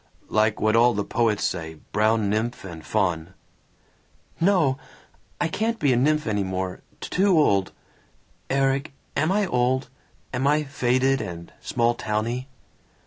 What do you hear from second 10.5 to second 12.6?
faded and small towny?"